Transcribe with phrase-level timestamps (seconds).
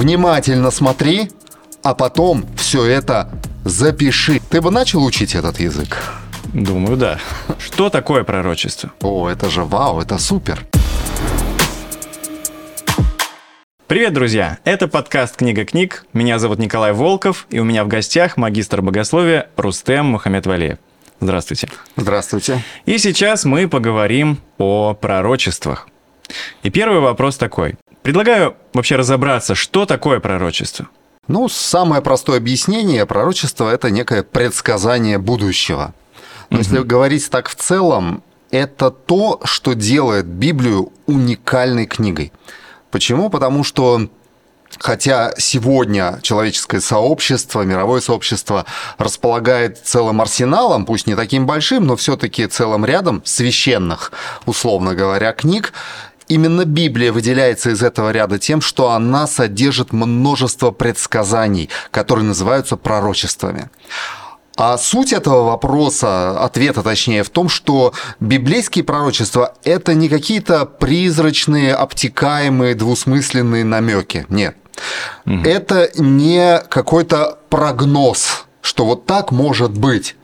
[0.00, 1.30] внимательно смотри,
[1.82, 3.30] а потом все это
[3.64, 4.40] запиши.
[4.48, 6.02] Ты бы начал учить этот язык?
[6.54, 7.18] Думаю, да.
[7.58, 8.90] Что такое пророчество?
[9.02, 10.64] О, это же вау, это супер.
[13.86, 14.58] Привет, друзья!
[14.64, 16.06] Это подкаст «Книга книг».
[16.14, 20.78] Меня зовут Николай Волков, и у меня в гостях магистр богословия Рустем Мухаммед Валеев.
[21.20, 21.68] Здравствуйте.
[21.96, 22.64] Здравствуйте.
[22.86, 25.88] И сейчас мы поговорим о пророчествах.
[26.62, 27.76] И первый вопрос такой.
[28.02, 30.88] Предлагаю вообще разобраться, что такое пророчество.
[31.28, 35.94] Ну, самое простое объяснение, пророчество– это некое предсказание будущего.
[36.48, 36.64] Но угу.
[36.64, 42.32] если говорить так в целом, это то, что делает Библию уникальной книгой.
[42.90, 43.30] Почему?
[43.30, 44.08] Потому что
[44.78, 48.66] Хотя сегодня человеческое сообщество, мировое сообщество
[48.98, 54.12] располагает целым арсеналом, пусть не таким большим, но все-таки целым рядом священных,
[54.46, 55.72] условно говоря, книг,
[56.30, 63.68] Именно Библия выделяется из этого ряда тем, что она содержит множество предсказаний, которые называются пророчествами.
[64.56, 71.74] А суть этого вопроса, ответа точнее, в том, что библейские пророчества– это не какие-то призрачные,
[71.74, 74.24] обтекаемые, двусмысленные намеки.
[74.28, 74.56] Нет.
[75.26, 75.42] Угу.
[75.42, 80.14] Это не какой-то прогноз, что вот так может быть.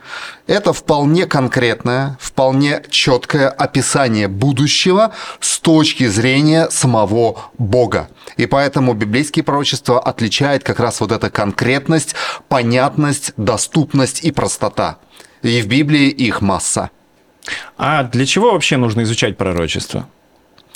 [0.46, 8.08] Это вполне конкретное, вполне четкое описание будущего с точки зрения самого Бога.
[8.36, 12.14] И поэтому библейские пророчества отличает как раз вот эта конкретность,
[12.48, 14.98] понятность, доступность и простота.
[15.42, 16.90] И в Библии их масса.
[17.76, 20.08] А для чего вообще нужно изучать пророчество?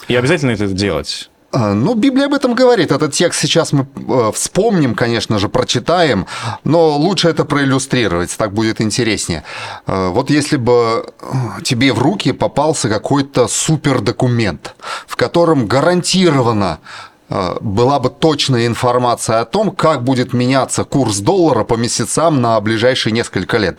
[0.09, 1.31] И обязательно это делать?
[1.53, 2.93] А, ну, Библия об этом говорит.
[2.93, 6.27] Этот текст сейчас мы э, вспомним, конечно же, прочитаем,
[6.63, 9.43] но лучше это проиллюстрировать, так будет интереснее.
[9.87, 11.27] Э, вот если бы э,
[11.65, 14.75] тебе в руки попался какой-то супердокумент,
[15.07, 16.79] в котором гарантированно
[17.61, 23.13] была бы точная информация о том, как будет меняться курс доллара по месяцам на ближайшие
[23.13, 23.79] несколько лет.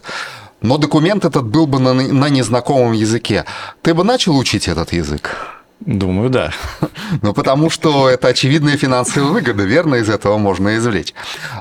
[0.61, 3.43] Но документ этот был бы на, на незнакомом языке.
[3.81, 5.60] Ты бы начал учить этот язык?
[5.85, 6.51] Думаю, да.
[7.21, 11.13] Ну, потому что это очевидная финансовая выгода, верно, из этого можно извлечь.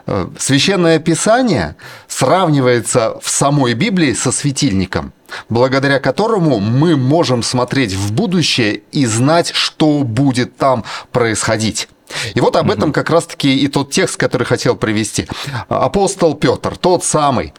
[0.07, 1.75] Э, Священное Писание
[2.07, 5.13] сравнивается в самой Библии со светильником,
[5.49, 11.89] благодаря которому мы можем смотреть в будущее и знать, что будет там происходить.
[12.35, 15.27] И вот об этом как раз-таки и тот текст, который хотел привести.
[15.69, 17.55] Апостол Петр, тот самый,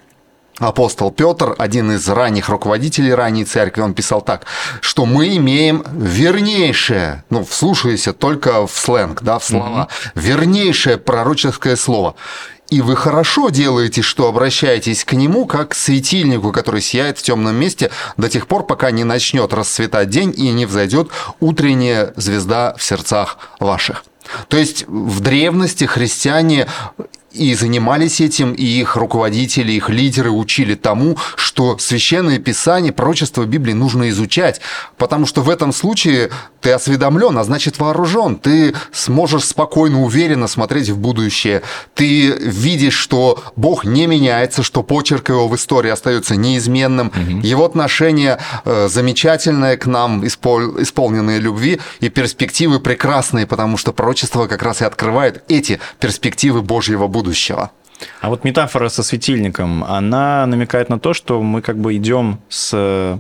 [0.62, 4.46] апостол Петр, один из ранних руководителей ранней церкви, он писал так,
[4.80, 10.22] что мы имеем вернейшее, ну, вслушайся только в сленг, да, в слова, mm-hmm.
[10.22, 12.16] вернейшее пророческое слово.
[12.70, 17.58] И вы хорошо делаете, что обращаетесь к нему как к светильнику, который сияет в темном
[17.58, 21.10] месте до тех пор, пока не начнет расцветать день и не взойдет
[21.42, 24.06] утренняя звезда в сердцах ваших.
[24.48, 26.68] То есть в древности христиане
[27.34, 33.74] и занимались этим, и их руководители, их лидеры учили тому, что священное писание, пророчество Библии
[33.74, 34.60] нужно изучать,
[34.98, 40.90] потому что в этом случае ты осведомлен, а значит вооружен, ты сможешь спокойно, уверенно смотреть
[40.90, 41.62] в будущее,
[41.96, 47.40] ты видишь, что Бог не меняется, что почерк его в истории остается неизменным, угу.
[47.42, 54.48] его отношение э, замечательное к нам, испол, исполненные любви, и перспективы прекрасные, потому что пророчество
[54.48, 57.72] как раз и открывает эти перспективы Божьего будущего будущего.
[58.20, 63.20] А вот метафора со светильником, она намекает на то, что мы как бы идем с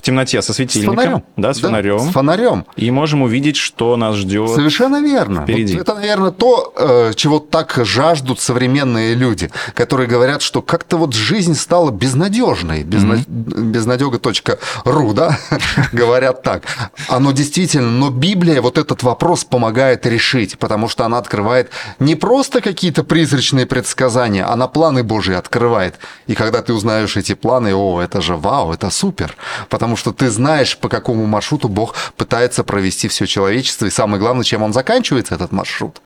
[0.00, 1.24] в темноте со светильником, с фонарем.
[1.36, 4.48] да, с да, фонарем, с фонарем, и можем увидеть, что нас ждет.
[4.48, 5.42] Совершенно верно.
[5.42, 5.74] Впереди.
[5.74, 11.12] Вот это, наверное, то, э, чего так жаждут современные люди, которые говорят, что как-то вот
[11.12, 13.16] жизнь стала безнадежной, безна...
[13.16, 13.70] mm-hmm.
[13.72, 15.38] безнадега.ру, да,
[15.92, 16.62] говорят так.
[17.08, 22.62] Оно действительно, но Библия вот этот вопрос помогает решить, потому что она открывает не просто
[22.62, 25.98] какие-то призрачные предсказания, она планы Божьи открывает.
[26.26, 29.36] И когда ты узнаешь эти планы, о, это же вау, это супер,
[29.68, 34.20] потому потому что ты знаешь, по какому маршруту Бог пытается провести все человечество, и самое
[34.20, 36.00] главное, чем он заканчивается, этот маршрут.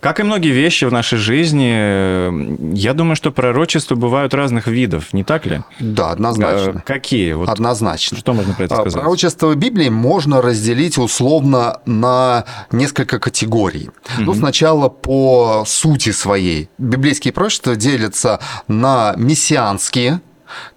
[0.00, 5.24] Как и многие вещи в нашей жизни, я думаю, что пророчества бывают разных видов, не
[5.24, 5.62] так ли?
[5.80, 6.82] Да, однозначно.
[6.84, 7.32] А, какие?
[7.32, 8.16] Вот однозначно.
[8.18, 8.92] Что можно про это сказать?
[8.92, 13.90] Пророчество Библии можно разделить условно на несколько категорий.
[14.16, 14.24] Угу.
[14.24, 16.68] Ну, сначала по сути своей.
[16.78, 20.20] Библейские пророчества делятся на мессианские,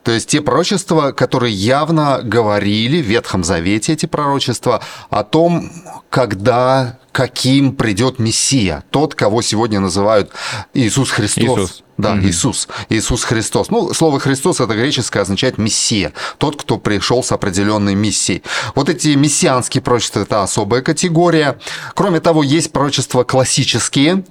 [0.04, 5.70] то есть те пророчества, которые явно говорили в Ветхом Завете, эти пророчества, о том,
[6.10, 10.32] когда, каким придет Мессия, тот, кого сегодня называют
[10.74, 11.60] Иисус Христос.
[11.60, 11.84] Иисус.
[12.00, 12.22] Да, угу.
[12.22, 12.70] Иисус.
[12.88, 13.70] Иисус Христос.
[13.70, 18.42] Ну, слово Христос это греческое означает мессия, тот, кто пришел с определенной миссией.
[18.74, 21.60] Вот эти мессианские пророчества это особая категория.
[21.96, 24.24] Кроме того, есть пророчества классические,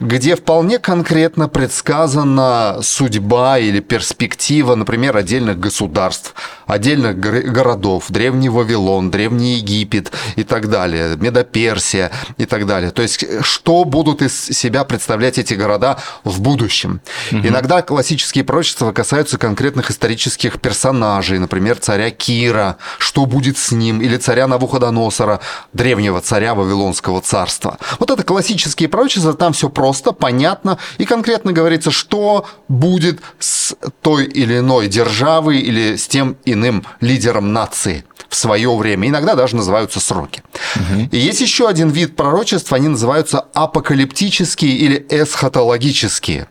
[0.00, 6.34] где вполне конкретно предсказана судьба или перспектива, например, отдельных государств,
[6.66, 12.90] отдельных городов, Древний Вавилон, Древний Египет и так далее, Медоперсия и так далее.
[12.90, 17.00] То есть, что будут из себя представлять эти города в будущем.
[17.30, 17.46] Угу.
[17.46, 24.16] Иногда классические пророчества касаются конкретных исторических персонажей, например, царя Кира, что будет с ним, или
[24.16, 25.40] царя Навуходоносора,
[25.72, 27.78] древнего царя Вавилонского царства.
[27.98, 34.26] Вот это классические пророчества, там все просто, понятно, и конкретно говорится, что будет с той
[34.26, 39.08] или иной державой или с тем иным лидером нации в свое время.
[39.08, 40.42] Иногда даже называются сроки.
[40.76, 41.08] Угу.
[41.12, 46.48] И есть еще один вид пророчеств, они называются апокалиптические или эсхатологические.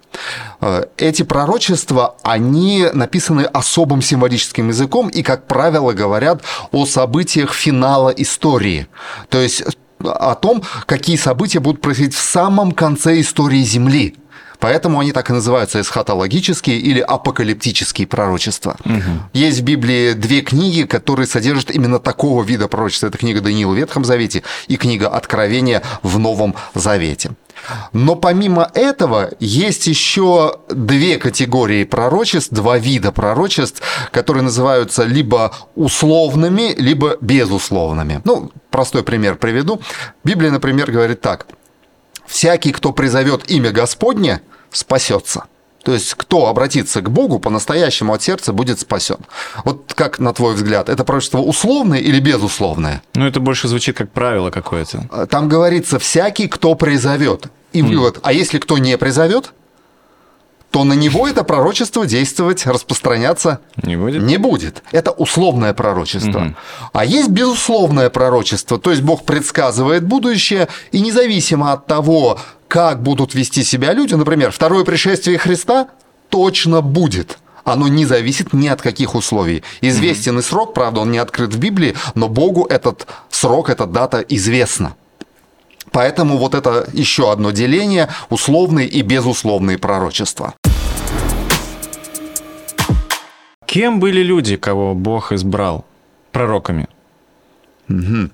[0.62, 8.10] Э, эти пророчества, они написаны особым символическим языком и, как правило, говорят о событиях финала
[8.10, 8.88] истории.
[9.30, 9.64] То есть
[10.04, 14.16] о том, какие события будут происходить в самом конце истории Земли.
[14.62, 18.78] Поэтому они так и называются эсхатологические или апокалиптические пророчества.
[18.86, 19.30] Угу.
[19.34, 23.08] Есть в Библии две книги, которые содержат именно такого вида пророчества.
[23.08, 27.32] Это книга Даниила в Ветхом Завете и книга Откровения в Новом Завете.
[27.92, 33.82] Но помимо этого есть еще две категории пророчеств, два вида пророчеств,
[34.12, 38.22] которые называются либо условными, либо безусловными.
[38.26, 39.82] Ну, простой пример приведу.
[40.24, 41.48] Библия, например, говорит так.
[42.28, 45.46] «Всякий, кто призовет имя Господне, спасется».
[45.84, 49.18] То есть, кто обратится к Богу по-настоящему от сердца, будет спасен.
[49.66, 53.02] Вот как, на твой взгляд, это пророчество условное или безусловное?
[53.16, 55.08] Ну, это больше звучит как правило какое-то.
[55.12, 57.48] А, там говорится, всякий, кто призовет.
[57.74, 59.54] И вывод, а если кто не призовет,
[60.72, 64.24] то на него это пророчество действовать, распространяться не будет.
[64.24, 64.84] Не будет.
[64.92, 66.40] Это условное пророчество.
[66.40, 66.56] Угу.
[66.94, 72.40] А есть безусловное пророчество, то есть Бог предсказывает будущее, и независимо от того,
[72.72, 75.90] как будут вести себя люди, например, второе пришествие Христа
[76.30, 77.38] точно будет.
[77.66, 79.62] Оно не зависит ни от каких условий.
[79.82, 84.20] Известен и срок, правда, он не открыт в Библии, но Богу этот срок, эта дата
[84.20, 84.96] известна.
[85.92, 90.54] Поэтому вот это еще одно деление– условные и безусловные пророчества.
[93.66, 95.84] Кем были люди, кого Бог избрал
[96.32, 96.88] пророками?
[97.90, 98.30] Угу.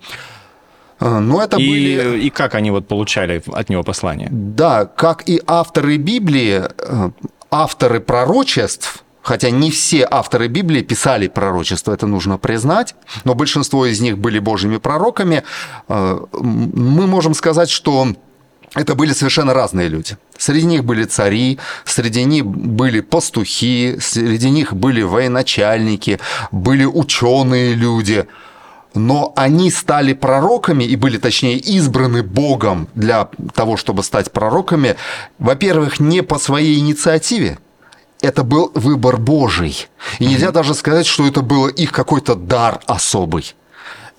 [1.00, 2.26] Ну, это и, были...
[2.26, 4.30] и как они вот получали от него послание?
[4.32, 7.10] Да, как и авторы Библии, э,
[7.52, 12.96] авторы пророчеств, хотя не все авторы Библии писали пророчество, это нужно признать,
[13.26, 15.44] но большинство из них были божьими пророками,
[15.88, 18.08] э, мы можем сказать, что
[18.74, 20.18] это были совершенно разные люди.
[20.38, 26.20] Среди них были цари, среди них были пастухи, среди них были военачальники,
[26.52, 28.26] были ученые люди–
[28.94, 34.96] но они стали пророками и были, точнее, избраны Богом для того, чтобы стать пророками,
[35.40, 37.60] во-первых, не по своей инициативе,
[38.22, 39.88] это был выбор Божий.
[40.20, 43.54] И нельзя даже сказать, что это был их какой-то дар особый.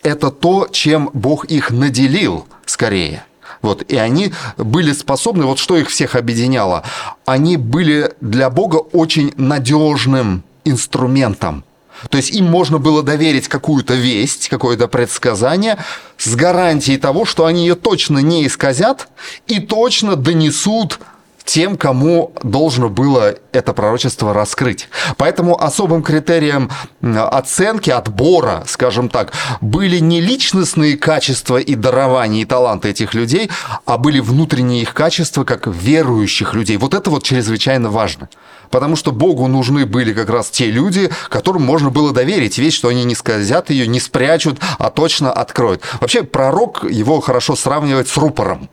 [0.03, 3.25] Это то, чем Бог их наделил скорее.
[3.61, 6.85] Вот, и они были способны, вот что их всех объединяло,
[7.27, 11.65] они были для Бога очень надежным инструментом.
[12.11, 15.79] То есть им можно было доверить какую-то весть, какое-то предсказание
[16.17, 19.09] с гарантией того, что они ее точно не исказят
[19.47, 21.01] и точно донесут
[21.49, 24.91] тем, кому должно было это пророчество раскрыть.
[25.17, 26.71] Поэтому особым критерием
[27.01, 29.33] оценки, отбора, скажем так,
[29.63, 33.51] были не личностные качества и дарования, и таланты этих людей,
[33.87, 36.77] а были внутренние их качества как верующих людей.
[36.77, 38.29] Вот это вот чрезвычайно важно.
[38.71, 42.89] Потому что Богу нужны были как раз те люди, которым можно было доверить вещь, что
[42.89, 45.83] они не скользят ее, не спрячут, а точно откроют.
[46.01, 48.69] Вообще пророк, его хорошо сравнивать с рупором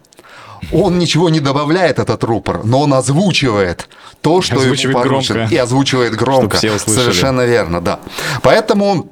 [0.71, 3.87] он ничего не добавляет, этот рупор, но он озвучивает
[4.21, 5.35] то, что озвучивает ему поручено.
[5.35, 5.53] Громко.
[5.53, 6.57] И озвучивает громко.
[6.57, 7.99] Все Совершенно верно, да.
[8.41, 9.09] Поэтому,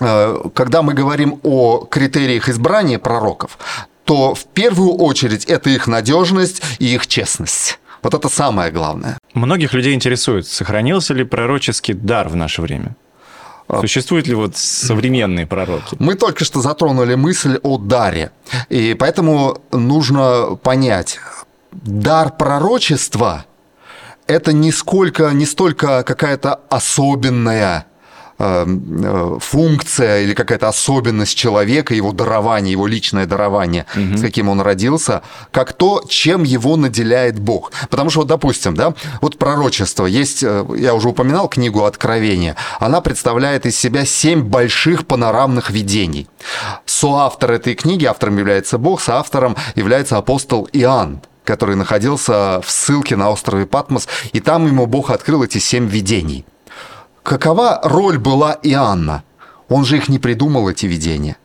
[0.00, 3.58] э, когда мы говорим о критериях избрания пророков,
[4.04, 7.78] то в первую очередь это их надежность и их честность.
[8.06, 9.18] Вот это самое главное.
[9.34, 12.94] Многих людей интересует, сохранился ли пророческий дар в наше время?
[13.66, 13.80] А.
[13.80, 15.96] Существуют ли вот современные пророки?
[15.98, 18.30] Мы только что затронули мысль о даре.
[18.68, 21.18] И поэтому нужно понять,
[21.72, 23.44] дар пророчества–
[24.28, 27.86] это не, сколько, не столько какая-то особенная
[28.38, 34.18] функция или какая-то особенность человека, его дарование, его личное дарование, угу.
[34.18, 37.72] с каким он родился, как то, чем его наделяет Бог.
[37.88, 43.64] Потому что, вот, допустим, да, вот пророчество есть, я уже упоминал книгу Откровения, она представляет
[43.66, 46.28] из себя семь больших панорамных видений.
[46.84, 53.30] Соавтор этой книги, автором является Бог, соавтором является апостол Иоанн который находился в ссылке на
[53.30, 56.44] острове Патмос, и там ему Бог открыл эти семь видений.
[57.26, 59.24] Какова роль была Иоанна?
[59.68, 61.36] Он же их не придумал, эти видения.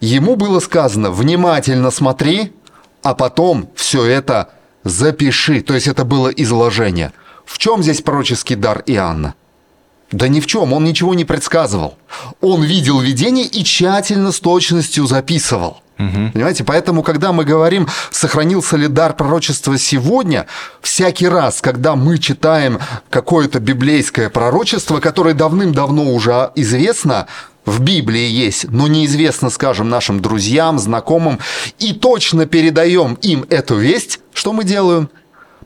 [0.00, 2.52] Ему было сказано, внимательно смотри,
[3.04, 4.50] а потом все это
[4.82, 5.60] запиши.
[5.60, 7.12] То есть это было изложение.
[7.44, 9.34] В чем здесь пророческий дар Иоанна?
[10.10, 11.98] Да ни в чем, он ничего не предсказывал.
[12.40, 15.82] Он видел видение и тщательно с точностью записывал.
[16.06, 16.32] Угу.
[16.32, 20.46] Понимаете, поэтому, когда мы говорим, сохранился ли дар пророчества сегодня,
[20.80, 22.78] всякий раз, когда мы читаем
[23.10, 27.26] какое-то библейское пророчество, которое давным-давно уже известно,
[27.64, 31.38] в Библии есть, но неизвестно, скажем, нашим друзьям, знакомым,
[31.78, 35.08] и точно передаем им эту весть, что мы делаем–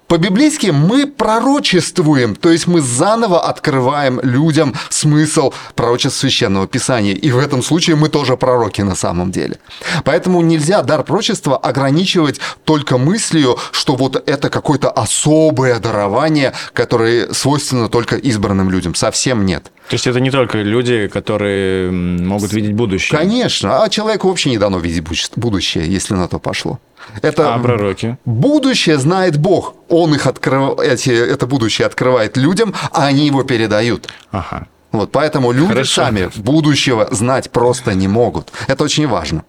[0.09, 7.15] по-библейски мы пророчествуем, то есть мы заново открываем людям смысл пророчеств Священного Писания.
[7.15, 9.59] И в этом случае мы тоже пророки на самом деле.
[10.05, 17.89] Поэтому нельзя дар пророчества ограничивать только мыслью, что вот это какое-то особое дарование, которое свойственно
[17.89, 18.95] только избранным людям.
[18.95, 19.73] Совсем нет.
[19.89, 23.17] То есть это не только люди, которые могут видеть будущее?
[23.17, 25.05] Конечно, а человеку вообще не дано видеть
[25.37, 26.81] будущее, если на то пошло.
[27.23, 28.19] Это а пророки?
[28.25, 29.75] Будущее знает Бог.
[29.89, 30.81] Он их открыв...
[30.81, 31.11] эти...
[31.11, 34.09] это будущее открывает людям, а они его передают.
[34.33, 34.67] Ага.
[34.91, 36.03] Вот, поэтому люди Хорошо.
[36.03, 38.51] сами будущего знать просто не могут.
[38.67, 39.45] Это очень важно.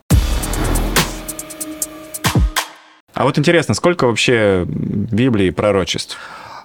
[3.13, 6.17] А вот интересно, сколько вообще Библии пророчеств?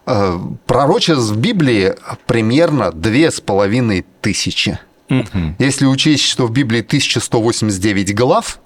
[0.04, 1.94] Э, пророчеств в Библии
[2.26, 4.78] примерно две с половиной тысячи.
[5.08, 5.56] Угу.
[5.58, 8.58] Если учесть, что в Библии 1189 глав,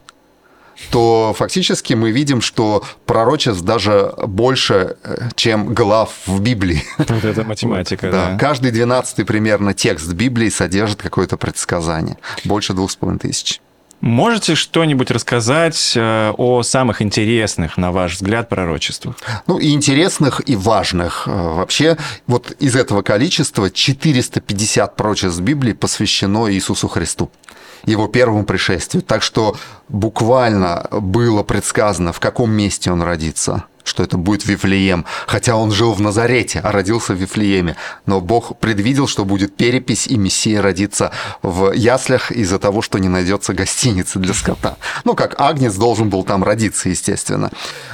[0.90, 6.83] то фактически мы видим, что пророчеств даже больше, э, чем глав в Библии.
[6.99, 8.31] Вот это математика, да.
[8.31, 8.38] да.
[8.38, 12.16] Каждый двенадцатый примерно текст Библии содержит какое-то предсказание.
[12.45, 13.61] Больше двух с половиной тысяч.
[14.00, 19.17] Можете что-нибудь рассказать э, о самых интересных, на ваш взгляд, пророчествах?
[19.47, 21.25] Ну, и интересных, и важных.
[21.26, 27.31] Э, вообще, вот из этого количества 450 пророчеств Библии посвящено Иисусу Христу
[27.85, 29.03] его первому пришествию.
[29.03, 29.57] Так что
[29.88, 35.93] буквально было предсказано, в каком месте он родится что это будет Вифлеем, хотя он жил
[35.93, 37.76] в Назарете, а родился в Вифлееме.
[38.05, 41.12] Но Бог предвидел, что будет перепись, и Мессия родится
[41.43, 44.76] в яслях из-за того, что не найдется гостиницы для скота.
[45.05, 47.50] Ну, как Агнец должен был там родиться, естественно.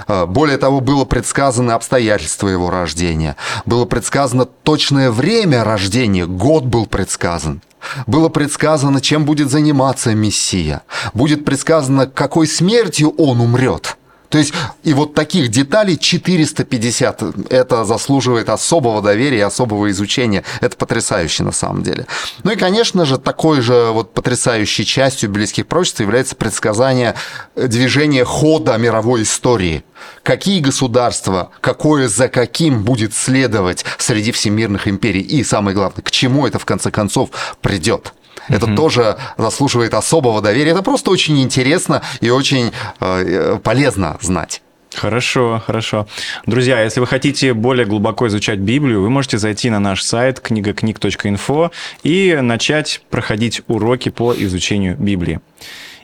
[0.07, 3.37] А, более того, было предсказано обстоятельства его рождения.
[3.67, 7.61] Было предсказано точное время рождения, год был предсказан.
[8.07, 10.83] Было предсказано, чем будет заниматься Мессия.
[11.15, 13.97] Будет предсказано, какой смертью он умрет.
[14.33, 17.51] То есть, и вот таких деталей 450.
[17.51, 20.43] Это заслуживает особого доверия особого изучения.
[20.63, 22.07] Это потрясающе на самом деле.
[22.43, 27.15] Ну и, конечно же, такой же вот потрясающей частью библейских пророчеств является предсказание
[27.55, 29.85] движения хода мировой истории.
[30.23, 35.21] Какие государства, какое за каким будет следовать среди всемирных империй.
[35.21, 37.29] И самое главное, к чему это в конце концов
[37.61, 38.15] придет.
[38.49, 40.73] Это mm тоже заслуживает особого доверия.
[40.73, 44.63] Это просто очень интересно и очень э, полезно знать.
[44.95, 46.07] Хорошо, хорошо.
[46.47, 51.71] Друзья, если вы хотите более глубоко изучать Библию, вы можете зайти на наш сайт книгакниг.инфо
[52.03, 55.41] и начать проходить уроки по изучению Библии.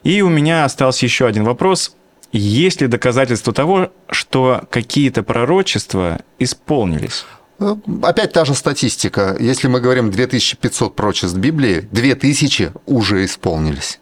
[0.04, 1.94] И у меня остался еще один вопрос.
[2.32, 7.24] Есть ли доказательства того, что какие-то пророчества исполнились?
[8.02, 9.36] Опять та же статистика.
[9.40, 14.00] Если мы говорим 2500 прочеств Библии, 2000 уже исполнились.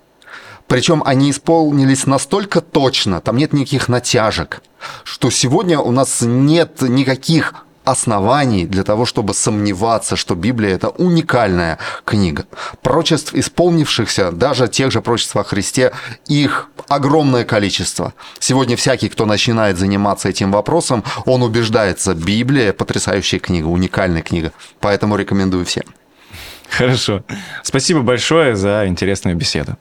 [0.66, 4.62] Причем они исполнились настолько точно, там нет никаких натяжек,
[5.04, 11.78] что сегодня у нас нет никаких оснований для того, чтобы сомневаться, что Библия– это уникальная
[12.04, 12.44] книга.
[12.82, 15.92] Прочеств, исполнившихся, даже тех же прочеств о Христе,
[16.26, 18.12] их огромное количество.
[18.40, 24.52] Сегодня всякий, кто начинает заниматься этим вопросом, он убеждается, Библия– потрясающая книга, уникальная книга.
[24.80, 25.84] Поэтому рекомендую всем.
[26.68, 27.22] Хорошо.
[27.62, 29.76] Спасибо большое за интересную беседу.